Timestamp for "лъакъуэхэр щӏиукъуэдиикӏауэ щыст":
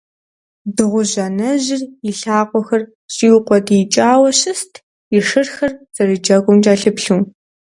2.19-4.71